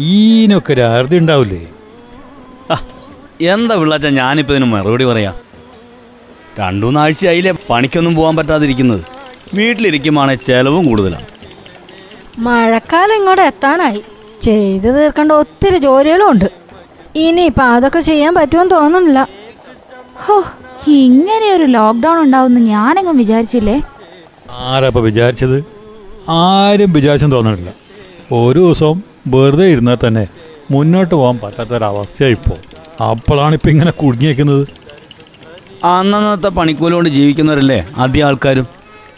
ഈനൊക്കെ 0.00 0.72
ഒരു 0.72 1.16
ഉണ്ടാവില്ലേ 1.16 1.66
എന്താ 3.40 3.74
പിള്ളാച്ച 3.76 4.06
ഞാനിപ്പോൾ 4.06 4.52
ഇതിന് 4.52 4.64
മറുപടി 4.64 5.04
പറയാം? 5.04 5.34
രണ്ടു 6.58 6.86
മൂന്നാഴ്ചയായില്ലേ 6.86 7.52
പണിക്കൊന്നും 7.70 8.14
പോകാൻ 8.16 8.36
പറ്റാതിരിക്കുന്നത്. 8.36 9.02
വീട്ടിലിരിക്കുമ്പോൾ 9.54 10.34
ചെലവും 10.34 10.86
കൂടുതലാണ്. 10.86 11.26
മഴക്കാലം 12.38 13.14
ഇങ്ങോട്ട് 13.14 13.42
എത്താനായി. 13.42 14.02
ചെയ്തു 14.42 14.88
തീർക്കേണ്ട 14.88 15.32
ഒത്തിരി 15.32 15.78
ജോലികളും 15.78 16.30
ഉണ്ട് 16.30 16.48
ഇനിയിപ്പം 17.16 17.64
അതൊക്കെ 17.64 18.00
ചെയ്യാൻ 18.00 18.34
പറ്റുമെന്ന് 18.34 18.74
തോന്നുന്നില്ല. 18.74 19.28
ഹോ 20.16 20.44
ഇങ്ങനെ 20.88 21.52
ഒരു 21.52 21.62
ലോക്ക്ഡൗൺ 21.62 22.18
ഉണ്ടാവുമെന്ന് 22.20 22.60
ഞാനെങ്ങും 22.60 23.16
വിചാരിച്ചില്ലേ? 23.16 23.82
ആരാ 24.50 24.90
വിചാരിച്ചത്? 25.00 25.64
ആരും 26.28 26.92
വിചാരിച്ചെന്ന് 26.92 27.36
തോന്നുന്നില്ല 27.36 27.70
ഒരു 28.32 28.60
ദിവസം 28.60 29.09
വെറുതെ 29.26 29.66
ഇരുന്നാൽ 29.72 29.98
തന്നെ 30.06 30.24
മുന്നോട്ട് 30.70 31.14
പോകാൻ 31.14 31.38
പറ്റാത്തൊരവസ്ഥയാണ് 31.44 32.34
ഇപ്പോൾ. 32.38 32.58
അപ്പോഴാണ് 33.10 33.54
ഇപ്പം 33.58 33.70
ഇങ്ങനെ 33.70 33.90
കുടുങ്ങിയേക്കുന്നത്. 33.90 34.64
അന്നന്നത്തെ 35.94 36.48
പണിക്കൂലി 36.48 36.94
കൊണ്ട് 36.94 37.10
ജീവിക്കുന്നവരല്ലേ 37.10 37.86
ആദ്യ 38.02 38.24
ആൾക്കാരും? 38.24 38.66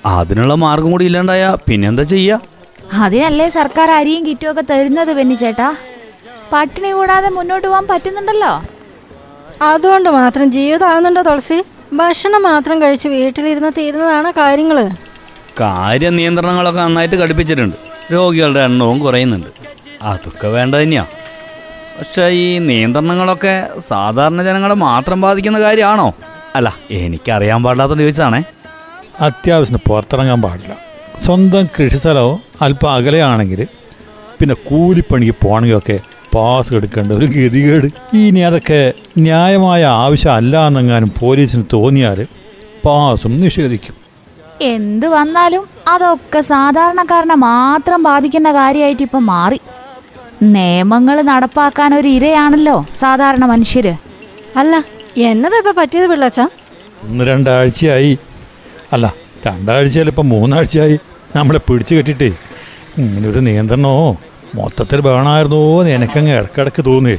അതിനുള്ള 0.06 0.54
മാർഗം 0.64 0.90
കൂടി 0.92 1.04
ഇല്ലാണ്ടായ 1.04 1.56
പിന്നെന്താ 1.68 2.02
ചെയ്യാ? 2.02 2.36
അതിനല്ലേ 3.04 3.48
സർക്കാർ 3.48 3.90
അരിയും 3.90 4.22
കിറ്റും 4.26 4.50
ഒക്കെ 4.50 4.62
തരുന്നത് 4.70 5.12
പെന്നി 5.18 5.34
ചേട്ടാ? 5.34 5.68
പട്ടിണി 6.52 6.90
കൂടാതെ 6.92 7.28
മുന്നോട്ട് 7.36 7.66
പോകാൻ 7.66 7.86
പറ്റുന്നുണ്ടല്ലോ? 7.90 8.52
അതുകൊണ്ട് 9.70 10.08
മാത്രം 10.10 10.50
ജീവിതമാകുന്നുണ്ടോ 10.56 11.22
തുളസി? 11.22 11.58
ഭക്ഷണം 12.00 12.42
മാത്രം 12.42 12.82
കഴിച്ച് 12.82 13.08
വീട്ടിലിരുന്ന് 13.08 13.70
തീരുന്നതാണ് 13.78 14.30
കാര്യങ്ങൾ 14.40 14.78
കാര്യ 15.60 16.08
നിയന്ത്രണങ്ങളൊക്കെ 16.08 16.80
നന്നായിട്ട് 16.80 17.16
ഘടിപ്പിച്ചിട്ടുണ്ട്. 17.16 17.76
രോഗികളുടെ 18.12 18.60
എണ്ണവും 18.60 18.98
കുറയുന്നുണ്ട്. 18.98 19.50
അതൊക്കെ 20.10 20.48
വേണ്ട 20.56 20.74
തന്നെയാ 20.82 21.04
പക്ഷേ 21.96 22.24
ഈ 22.42 22.46
നിയന്ത്രണങ്ങളൊക്കെ 22.68 23.54
സാധാരണ 23.88 24.40
ജനങ്ങളെ 24.48 24.76
മാത്രം 24.88 25.18
ബാധിക്കുന്ന 25.24 25.58
കാര്യമാണോ? 25.60 26.06
അല്ല 26.56 26.68
എനിക്കറിയാൻ 27.00 27.60
പാടില്ലാത്തോണ്ട് 27.64 28.04
ചോദിച്ചാണേ 28.04 28.40
അത്യാവശ്യത്തിന് 29.26 29.82
പുറത്തിറങ്ങാൻ 29.88 30.40
പാടില്ല. 30.42 30.74
സ്വന്തം 31.24 31.64
കൃഷിസ്ഥലമോ 31.74 32.32
അല്പം 32.66 32.90
അകലെയാണെങ്കിൽ 32.92 33.60
പിന്നെ 34.38 34.54
കൂലിപ്പണിക്ക് 34.68 35.34
പോകണമെങ്കിലൊക്കെ 35.42 35.96
പാസ് 36.34 36.70
എടുക്കേണ്ട 36.76 37.10
ഒരു 37.12 37.26
ഗതികേട്. 37.34 37.88
ഇനി 38.20 38.40
അതൊക്കെ 38.48 38.80
ന്യായമായ 39.26 39.82
ആവശ്യമല്ല 40.04 40.54
എന്നെങ്ങാനും 40.68 41.10
പോലീസിന് 41.20 41.64
തോന്നിയാൽ 41.72 42.20
പാസും 42.84 43.34
നിഷേധിക്കും. 43.42 43.96
എന്ത് 44.74 45.06
വന്നാലും 45.16 45.64
അതൊക്കെ 45.88 46.40
സാധാരണക്കാരനെ 46.54 47.36
മാത്രം 47.50 48.02
ബാധിക്കുന്ന 48.08 48.48
കാര്യമായിട്ട് 48.52 49.04
ഇപ്പം 49.08 49.24
മാറി. 49.26 49.60
നിയമങ്ങൾ 50.42 51.22
നടപ്പാക്കാൻ 51.22 51.94
ഒരു 51.94 52.08
ഇരയാണല്ലോ 52.08 52.86
സാധാരണ 53.00 53.44
മനുഷ്യര്. 53.44 53.94
അല്ല 54.56 54.84
എന്നതാ 55.16 55.56
ഇപ്പൊ 55.56 55.72
പറ്റിയത് 55.82 56.06
പിള്ളച്ച? 56.10 56.40
ഒന്ന് 57.04 57.24
രണ്ടാഴ്ചയായി. 57.24 58.18
അല്ല 58.92 59.14
രണ്ടാഴ്ചയല്ല 59.46 60.10
ഇപ്പം 60.10 60.28
മൂന്നാഴ്ചയായി. 60.28 60.98
നമ്മളെ 61.36 61.58
പിടിച്ചു 61.58 61.94
കെട്ടിട്ടേ. 61.94 62.32
ഇങ്ങനെ 62.98 63.28
ഒരു 63.28 63.38
നിയന്ത്രണമോ 63.38 64.16
മൊത്തത്തിൽ 64.54 65.00
വേണമായിരുന്നോ 65.00 65.84
എനിക്കങ്ങ് 65.84 66.32
ഇടക്കിടക്ക് 66.32 66.84
തോന്നുകയെ 66.84 67.18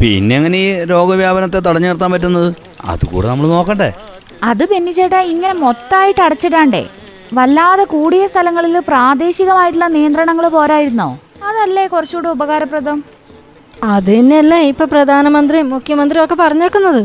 പിന്നെ 0.00 0.36
എങ്ങനെ 0.36 0.58
ഈ 0.58 0.84
രോഗവ്യാപനത്തെ 0.84 1.58
തടഞ്ഞു 1.58 1.88
നിർത്താൻ 1.88 2.12
പറ്റുന്നത്? 2.12 2.54
അതുകൂടെ 2.84 3.28
നമ്മൾ 3.28 3.46
നോക്കണ്ടേ. 3.46 3.92
അത് 4.42 4.68
പെന്നി 4.68 4.90
ചേട്ടാ 4.90 5.20
ഇങ്ങനെ 5.20 5.54
മൊത്തമായിട്ട് 5.54 6.20
അടച്ചിടാണ്ടേ. 6.20 6.86
വല്ലാതെ 7.34 7.84
കൂടിയ 7.84 8.26
സ്ഥലങ്ങളിൽ 8.26 8.78
പ്രാദേശികമായിട്ടുള്ള 8.78 9.86
നിയന്ത്രണങ്ങൾ 9.86 10.48
പോരായിരുന്നോ? 10.48 11.18
അതല്ലേ 11.54 11.86
കുറച്ചുകൂടെ 11.86 12.28
ഉപകാരപ്രദം? 12.28 12.98
അത് 13.84 14.10
തന്നെയല്ലേ 14.10 14.58
ഇപ്പൊ 14.70 14.84
പ്രധാനമന്ത്രിയും 14.84 15.70
മുഖ്യമന്ത്രിയും 15.70 16.24
ഒക്കെ 16.24 16.34
പറഞ്ഞേക്കുന്നത്. 16.34 17.00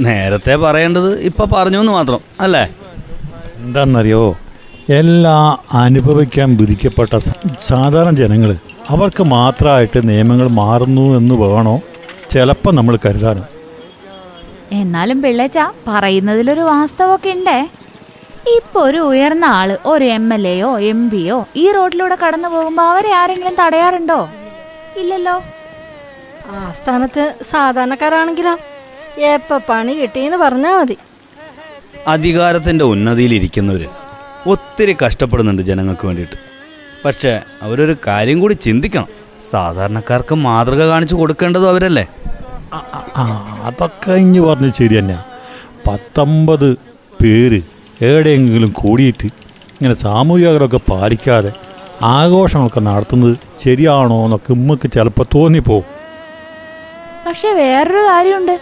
നേരത്തെ 0.00 0.56
പറയേണ്ടത് 0.56 1.18
ഇപ്പൊ 1.20 1.44
പറഞ്ഞു 1.54 1.78
എന്ന് 1.78 1.92
മാത്രം 1.92 2.20
അല്ലേ? 2.40 2.64
എന്താണെന്നറിയോ 3.58 4.22
എല്ലാ 4.90 5.36
അനുഭവിക്കാൻ 5.74 6.56
വിധിക്കപ്പെട്ട 6.56 7.12
സാധാരണ 7.68 8.16
ജനങ്ങൾ 8.16 8.50
അവർക്ക് 8.88 9.22
മാത്രമായിട്ട് 9.34 10.08
നിയമങ്ങൾ 10.08 10.48
മാറുന്നു 10.60 11.16
എന്ന് 11.16 11.34
വേണോ? 11.44 11.74
ചിലപ്പോൾ 12.30 12.72
നമ്മൾ 12.74 12.98
കരുതാനും. 13.04 13.46
എന്നാലും 14.72 15.22
പിള്ളേച്ച 15.22 15.58
പറയുന്നതിലൊരു 15.88 16.60
വാസ്തവമൊക്കെ 16.72 17.30
ഉണ്ടേ 17.30 17.58
ഇപ്പൊ 18.56 18.80
ഒരു 18.82 18.98
ഉയർന്ന 18.98 19.44
ആൾ 19.44 19.78
ഒരു 19.86 20.04
എം 20.04 20.34
എൽ 20.34 20.48
എയോ 20.48 20.80
എം 20.80 21.10
പിയോ 21.10 21.46
ഈ 21.56 21.72
റോഡിലൂടെ 21.72 22.16
കടന്നു 22.16 22.48
പോകുമ്പോ 22.48 22.84
അവരെ 22.84 23.12
ആരെങ്കിലും 23.12 23.54
തടയാറുണ്ടോ? 23.54 24.28
ഇല്ലല്ലോ. 24.96 25.42
ആ 26.50 26.72
സ്ഥാനത്ത് 26.72 27.34
സാധാരണക്കാരാണെങ്കിലോ? 27.50 28.54
എപ്പ 29.20 29.56
പണി 29.68 29.92
കിട്ടിയെന്ന് 29.92 30.36
പറഞ്ഞാൽ 30.36 30.76
മതി. 30.78 30.96
അധികാരത്തിന്റെ 32.06 32.84
ഉന്നതിയിൽ 32.84 33.34
ഇരിക്കുന്നവര് 33.34 33.88
ഒത്തിരി 34.46 34.96
കഷ്ടപ്പെടുന്നുണ്ട് 35.06 35.62
ജനങ്ങൾക്ക് 35.62 36.06
വേണ്ടിയിട്ട്. 36.06 36.36
പക്ഷെ 37.04 37.40
അവരൊരു 37.62 37.96
കാര്യം 38.06 38.40
കൂടി 38.40 38.54
ചിന്തിക്കണം. 38.54 39.08
സാധാരണക്കാർക്ക് 39.50 40.34
മാതൃക 40.34 40.82
കാണിച്ചു 40.84 41.14
കൊടുക്കേണ്ടത് 41.14 41.68
അവരല്ലേ? 41.68 42.06
അതൊക്കെ 43.62 44.12
ഇഞ്ഞു 44.12 44.40
പറഞ്ഞ് 44.40 44.72
ശരി 44.72 44.98
തന്നെ. 44.98 45.18
പത്തൊമ്പത് 45.88 46.68
പേര് 47.22 47.60
എവിടെയെങ്കിലും 48.02 48.74
കൂടിയിട്ട് 48.76 49.26
ഇങ്ങനെ 49.26 49.94
സാമൂഹിക 49.94 50.48
അകലമൊക്കെ 50.48 50.80
പാലിക്കാതെ 50.90 51.52
ആഘോഷങ്ങളൊക്കെ 52.02 52.80
നടത്തുന്നത് 52.80 53.36
ശരിയാണോ 53.58 54.24
എന്നൊക്കെ 54.24 54.52
ഉമ്മക്ക് 54.52 54.90
ചിലപ്പോൾ 54.90 55.24
തോന്നിപ്പോവും. 55.34 55.84
പക്ഷെ 57.26 57.48
വേറൊരു 57.52 57.98
കാര്യമുണ്ട്. 57.98 58.60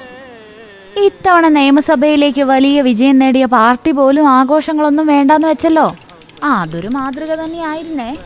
ഇത്തവണ 0.97 1.49
നിയമസഭയിലേക്ക് 1.49 2.41
വലിയ 2.41 2.81
വിജയം 2.81 3.19
നേടിയ 3.19 3.45
പാർട്ടി 3.45 3.91
പോലും 3.91 4.29
ആഘോഷങ്ങളൊന്നും 4.29 5.07
വേണ്ടാന്ന് 5.07 5.49
വെച്ചല്ലോ. 5.49 5.97
ആ 6.45 6.61
അതൊരു 6.63 6.89
മാതൃക 6.89 7.35
തന്നെയായിരുന്നേ. 7.35 8.17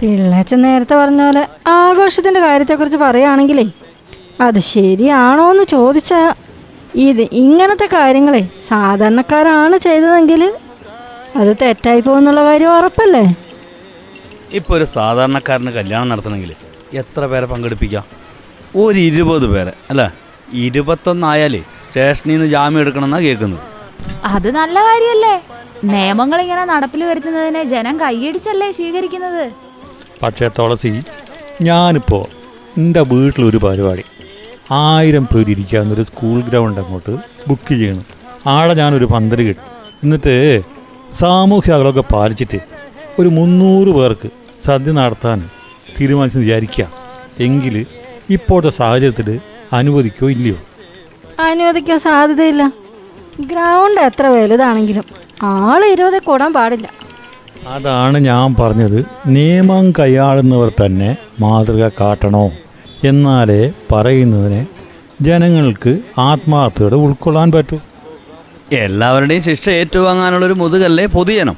പിള്ളേച്ചൻ 0.00 0.62
നേരത്തെ 0.62 0.94
പറഞ്ഞ 0.94 1.22
പോലെ 1.22 1.48
ആഘോഷത്തിന്റെ 1.66 2.40
കാര്യത്തെക്കുറിച്ച് 2.40 2.96
പറയുകയാണെങ്കിലേ 2.96 3.70
അത് 4.40 4.58
ശരിയാണോ 4.58 5.50
എന്ന് 5.50 5.64
ചോദിച്ചാ 5.64 6.34
ഇത് 6.94 7.22
ഇങ്ങനത്തെ 7.22 7.86
കാര്യങ്ങളെ 7.86 8.48
സാധാരണക്കാരാണ് 8.68 9.76
ചെയ്തതെങ്കിൽ 9.76 10.52
അത് 11.36 11.56
തെറ്റായി 11.62 12.00
പോകുന്നുള്ള 12.00 12.44
കാര്യം 12.44 12.76
ഉറപ്പല്ലേ? 12.78 13.34
ഇപ്പോൾ 14.52 14.76
ഒരു 14.76 14.84
സാധാരണക്കാരന് 14.84 15.70
കല്യാണം 15.70 16.08
നടത്തണമെങ്കിൽ 16.08 16.52
എത്ര 16.92 17.26
പേരെ 17.26 17.46
പങ്കെടുപ്പിക്കാം? 17.46 18.04
ഒരു 18.76 18.98
ഇരുപത് 18.98 19.46
പേരെ 19.46 19.72
അല്ല? 19.90 20.12
ഇരുപത്തൊന്നായാലേ 20.52 21.62
സ്റ്റേഷനിൽ 21.86 22.32
നിന്ന് 22.32 22.46
ജാമ്യം 22.46 22.80
എടുക്കണമെന്നാ 22.80 23.18
കേൾക്കുന്നത്. 23.18 23.60
അത് 24.24 24.50
നല്ല 24.54 24.78
കാര്യല്ലേ? 24.80 25.40
നിയമങ്ങൾ 25.84 26.40
ഇങ്ങനെ 26.40 26.64
നടപ്പിൽ 26.64 27.04
വരുത്തുന്നതിനെ 27.04 27.64
ജനം 27.64 28.00
കൈയടിച്ചല്ലേ 28.00 28.72
സ്വീകരിക്കുന്നത്? 28.72 29.52
പക്ഷേ 30.22 30.50
തുളസി 30.58 31.02
ഞാനിപ്പോൾ 31.62 32.26
എന്റെ 32.76 33.00
വീട്ടിലൊരു 33.00 33.56
പരിപാടി. 33.56 34.04
ആയിരം 34.70 35.24
പേര് 35.24 35.50
ഇരിക്കാവുന്നൊരു 35.50 36.02
സ്കൂൾ 36.02 36.40
ഗ്രൗണ്ട് 36.40 36.80
അങ്ങോട്ട് 36.80 37.16
ബുക്ക് 37.48 37.68
ചെയ്യണം. 37.68 38.04
ആടെ 38.46 38.74
ഞാനൊരു 38.74 39.04
പന്തൽ 39.04 39.42
കിട്ടും. 39.42 39.62
എന്നിട്ട് 40.02 40.62
സാമൂഹ്യ 41.12 41.72
അകലമൊക്കെ 41.72 42.00
പാലിച്ചിട്ട് 42.00 42.58
ഒരു 43.18 43.28
മുന്നൂറ് 43.28 43.88
പേർക്ക് 43.88 44.28
സദ്യ 44.64 44.92
നടത്താൻ 44.92 45.50
തീരുമാനിച്ചു 46.00 46.38
വിചാരിക്കുക. 46.38 46.92
എങ്കിൽ 47.40 47.86
ഇപ്പോഴത്തെ 48.30 48.70
സാഹചര്യത്തിൽ 48.70 49.40
അനുവദിക്കോ 49.72 50.30
ഇല്ലയോ? 50.30 50.56
അനുവദിക്കാൻ 51.40 51.98
സാധ്യതയില്ല. 51.98 52.72
ഗ്രൗണ്ട് 53.40 54.00
എത്ര 54.00 54.26
വലുതാണെങ്കിലും 54.26 55.04
ആൾ 55.42 55.84
ഇരുപതേ 55.84 56.18
കൂടാൻ 56.18 56.52
പാടില്ല. 56.52 56.90
അതാണ് 57.68 58.18
ഞാൻ 58.18 58.54
പറഞ്ഞത്. 58.54 59.06
നിയമം 59.26 59.92
കൈയാളുന്നവർ 59.98 60.72
തന്നെ 60.86 61.16
മാതൃക 61.40 61.88
കാട്ടണോ? 61.88 62.50
എന്നാലേ 63.04 63.72
പറയുന്നതിനെ 63.92 64.66
ജനങ്ങൾക്ക് 65.20 65.98
ആത്മാർത്ഥയോടെ 66.18 66.94
ഉൾക്കൊള്ളാൻ 66.94 67.52
പറ്റൂ. 67.52 67.78
എല്ലാവരുടെയും 68.72 69.42
ശിക്ഷ 69.42 69.68
ഏറ്റുവാങ്ങാനുള്ളൊരു 69.68 70.52
മുതുകല്ലേ 70.52 71.06
പൊതുജനം. 71.06 71.56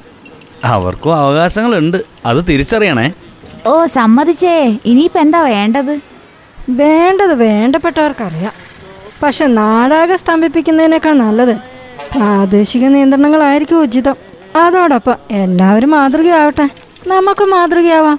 അവർക്കും 0.64 1.14
അവകാശങ്ങളുണ്ട്. 1.14 1.96
അത് 2.26 2.44
തിരിച്ചറിയണേ. 2.48 3.12
ഓ 3.66 3.84
സമ്മതിച്ചേ. 3.84 4.78
ഇനിയിപ്പോ 4.84 5.20
എന്താ 5.20 5.42
വേണ്ടത്? 5.42 6.00
വേണ്ടത് 6.70 7.34
വേണ്ടപ്പെട്ടവർക്കറിയാം. 7.34 8.52
പക്ഷെ 9.22 9.46
നാടാകെ 9.46 10.16
സ്തംഭിപ്പിക്കുന്നതിനേക്കാൾ 10.16 11.12
നല്ലത് 11.12 11.56
പ്രാദേശിക 12.16 12.86
നിയന്ത്രണങ്ങളായിരിക്കും 12.86 13.82
ഉചിതം. 13.82 14.14
അതോടൊപ്പം 14.56 15.14
എല്ലാവരും 15.30 15.90
മാതൃകയാവട്ടെ. 15.90 16.68
നമുക്ക് 17.06 17.44
മാതൃകയാവാം. 17.44 18.18